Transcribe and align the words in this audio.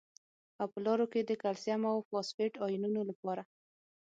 او 0.59 0.65
په 0.73 0.79
لاړو 0.85 1.05
کې 1.11 1.21
د 1.23 1.31
کلسیم 1.41 1.81
او 1.91 1.97
فاسفیټ 2.09 2.53
ایونونو 2.65 3.01
لپاره 3.09 3.41